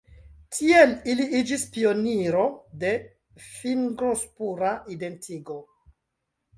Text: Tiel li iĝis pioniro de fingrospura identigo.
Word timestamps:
Tiel 0.59 0.95
li 1.19 1.27
iĝis 1.39 1.65
pioniro 1.75 2.47
de 2.85 2.95
fingrospura 3.53 4.75
identigo. 4.99 5.65